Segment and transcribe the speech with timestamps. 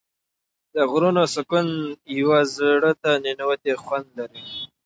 [0.73, 1.67] د غرونو سکون
[2.19, 4.43] یو زړه ته ننووتی خوند لري.